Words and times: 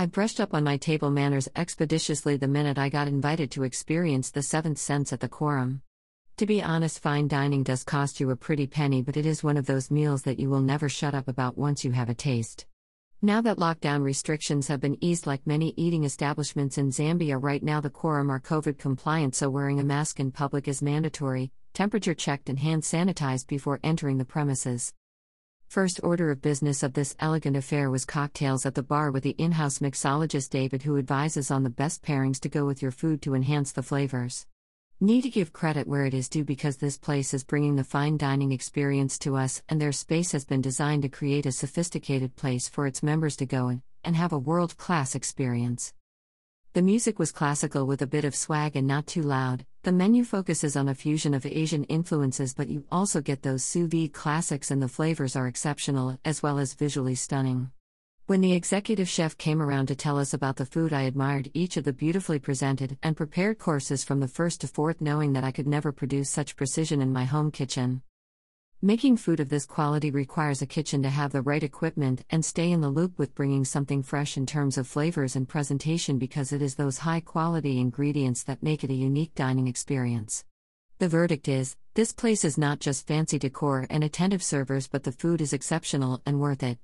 I 0.00 0.06
brushed 0.06 0.38
up 0.38 0.54
on 0.54 0.62
my 0.62 0.76
table 0.76 1.10
manners 1.10 1.48
expeditiously 1.56 2.36
the 2.36 2.46
minute 2.46 2.78
I 2.78 2.88
got 2.88 3.08
invited 3.08 3.50
to 3.50 3.64
experience 3.64 4.30
the 4.30 4.44
seventh 4.44 4.78
sense 4.78 5.12
at 5.12 5.18
the 5.18 5.28
quorum. 5.28 5.82
To 6.36 6.46
be 6.46 6.62
honest, 6.62 7.00
fine 7.00 7.26
dining 7.26 7.64
does 7.64 7.82
cost 7.82 8.20
you 8.20 8.30
a 8.30 8.36
pretty 8.36 8.68
penny, 8.68 9.02
but 9.02 9.16
it 9.16 9.26
is 9.26 9.42
one 9.42 9.56
of 9.56 9.66
those 9.66 9.90
meals 9.90 10.22
that 10.22 10.38
you 10.38 10.50
will 10.50 10.60
never 10.60 10.88
shut 10.88 11.16
up 11.16 11.26
about 11.26 11.58
once 11.58 11.84
you 11.84 11.90
have 11.90 12.08
a 12.08 12.14
taste. 12.14 12.64
Now 13.22 13.40
that 13.40 13.56
lockdown 13.56 14.04
restrictions 14.04 14.68
have 14.68 14.80
been 14.80 15.02
eased, 15.04 15.26
like 15.26 15.44
many 15.48 15.74
eating 15.76 16.04
establishments 16.04 16.78
in 16.78 16.90
Zambia 16.90 17.36
right 17.36 17.64
now, 17.64 17.80
the 17.80 17.90
quorum 17.90 18.30
are 18.30 18.38
COVID 18.38 18.78
compliant, 18.78 19.34
so 19.34 19.50
wearing 19.50 19.80
a 19.80 19.84
mask 19.84 20.20
in 20.20 20.30
public 20.30 20.68
is 20.68 20.80
mandatory, 20.80 21.50
temperature 21.74 22.14
checked, 22.14 22.48
and 22.48 22.60
hand 22.60 22.84
sanitized 22.84 23.48
before 23.48 23.80
entering 23.82 24.18
the 24.18 24.24
premises. 24.24 24.94
First 25.68 26.00
order 26.02 26.30
of 26.30 26.40
business 26.40 26.82
of 26.82 26.94
this 26.94 27.14
elegant 27.20 27.54
affair 27.54 27.90
was 27.90 28.06
cocktails 28.06 28.64
at 28.64 28.74
the 28.74 28.82
bar 28.82 29.10
with 29.10 29.22
the 29.22 29.36
in 29.36 29.52
house 29.52 29.80
mixologist 29.80 30.48
David, 30.48 30.82
who 30.82 30.96
advises 30.96 31.50
on 31.50 31.62
the 31.62 31.68
best 31.68 32.02
pairings 32.02 32.40
to 32.40 32.48
go 32.48 32.64
with 32.64 32.80
your 32.80 32.90
food 32.90 33.20
to 33.20 33.34
enhance 33.34 33.72
the 33.72 33.82
flavors. 33.82 34.46
Need 34.98 35.24
to 35.24 35.28
give 35.28 35.52
credit 35.52 35.86
where 35.86 36.06
it 36.06 36.14
is 36.14 36.30
due 36.30 36.42
because 36.42 36.78
this 36.78 36.96
place 36.96 37.34
is 37.34 37.44
bringing 37.44 37.76
the 37.76 37.84
fine 37.84 38.16
dining 38.16 38.50
experience 38.50 39.18
to 39.18 39.36
us, 39.36 39.62
and 39.68 39.78
their 39.78 39.92
space 39.92 40.32
has 40.32 40.46
been 40.46 40.62
designed 40.62 41.02
to 41.02 41.10
create 41.10 41.44
a 41.44 41.52
sophisticated 41.52 42.34
place 42.34 42.66
for 42.66 42.86
its 42.86 43.02
members 43.02 43.36
to 43.36 43.44
go 43.44 43.68
in 43.68 43.82
and 44.02 44.16
have 44.16 44.32
a 44.32 44.38
world 44.38 44.78
class 44.78 45.14
experience. 45.14 45.92
The 46.72 46.80
music 46.80 47.18
was 47.18 47.30
classical 47.30 47.86
with 47.86 48.00
a 48.00 48.06
bit 48.06 48.24
of 48.24 48.34
swag 48.34 48.74
and 48.74 48.86
not 48.86 49.06
too 49.06 49.22
loud. 49.22 49.66
The 49.82 49.92
menu 49.92 50.24
focuses 50.24 50.76
on 50.76 50.88
a 50.88 50.94
fusion 50.94 51.34
of 51.34 51.46
Asian 51.46 51.84
influences, 51.84 52.52
but 52.52 52.68
you 52.68 52.84
also 52.90 53.20
get 53.20 53.42
those 53.42 53.64
sous 53.64 53.88
vide 53.88 54.12
classics, 54.12 54.70
and 54.70 54.82
the 54.82 54.88
flavors 54.88 55.36
are 55.36 55.46
exceptional 55.46 56.18
as 56.24 56.42
well 56.42 56.58
as 56.58 56.74
visually 56.74 57.14
stunning. 57.14 57.70
When 58.26 58.40
the 58.40 58.52
executive 58.52 59.08
chef 59.08 59.38
came 59.38 59.62
around 59.62 59.86
to 59.86 59.94
tell 59.94 60.18
us 60.18 60.34
about 60.34 60.56
the 60.56 60.66
food, 60.66 60.92
I 60.92 61.02
admired 61.02 61.50
each 61.54 61.76
of 61.76 61.84
the 61.84 61.92
beautifully 61.92 62.38
presented 62.38 62.98
and 63.02 63.16
prepared 63.16 63.58
courses 63.58 64.04
from 64.04 64.20
the 64.20 64.28
first 64.28 64.60
to 64.60 64.68
fourth, 64.68 65.00
knowing 65.00 65.32
that 65.32 65.44
I 65.44 65.52
could 65.52 65.66
never 65.66 65.92
produce 65.92 66.28
such 66.28 66.56
precision 66.56 67.00
in 67.00 67.12
my 67.12 67.24
home 67.24 67.50
kitchen. 67.50 68.02
Making 68.80 69.16
food 69.16 69.40
of 69.40 69.48
this 69.48 69.66
quality 69.66 70.12
requires 70.12 70.62
a 70.62 70.66
kitchen 70.66 71.02
to 71.02 71.10
have 71.10 71.32
the 71.32 71.42
right 71.42 71.64
equipment 71.64 72.24
and 72.30 72.44
stay 72.44 72.70
in 72.70 72.80
the 72.80 72.88
loop 72.88 73.18
with 73.18 73.34
bringing 73.34 73.64
something 73.64 74.04
fresh 74.04 74.36
in 74.36 74.46
terms 74.46 74.78
of 74.78 74.86
flavors 74.86 75.34
and 75.34 75.48
presentation 75.48 76.16
because 76.16 76.52
it 76.52 76.62
is 76.62 76.76
those 76.76 76.98
high 76.98 77.18
quality 77.18 77.80
ingredients 77.80 78.44
that 78.44 78.62
make 78.62 78.84
it 78.84 78.90
a 78.90 78.94
unique 78.94 79.34
dining 79.34 79.66
experience. 79.66 80.44
The 81.00 81.08
verdict 81.08 81.48
is 81.48 81.76
this 81.94 82.12
place 82.12 82.44
is 82.44 82.56
not 82.56 82.78
just 82.78 83.04
fancy 83.04 83.36
decor 83.36 83.88
and 83.90 84.04
attentive 84.04 84.44
servers, 84.44 84.86
but 84.86 85.02
the 85.02 85.10
food 85.10 85.40
is 85.40 85.52
exceptional 85.52 86.22
and 86.24 86.38
worth 86.38 86.62
it. 86.62 86.78